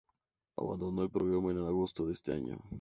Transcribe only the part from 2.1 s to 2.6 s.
ese año.